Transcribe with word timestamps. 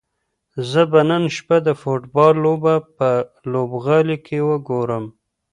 زه 0.69 0.81
به 0.91 1.01
نن 1.09 1.23
شپه 1.35 1.57
د 1.67 1.69
فوټبال 1.81 2.33
لوبه 2.43 2.75
په 2.97 3.07
لوبغالي 3.51 4.17
کې 4.25 4.39
وګورم. 4.49 5.05